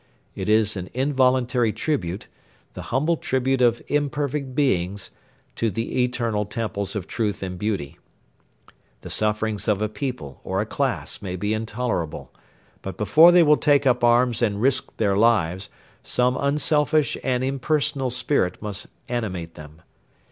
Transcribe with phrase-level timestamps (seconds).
[0.33, 2.25] It is an involuntary tribute,
[2.73, 5.11] the humble tribute of imperfect beings,
[5.57, 7.99] to the eternal temples of Truth and Beauty.
[9.01, 12.33] The sufferings of a people or a class may be intolerable,
[12.81, 15.69] but before they will take up arms and risk their lives
[16.01, 19.83] some unselfish and impersonal spirit must animate them.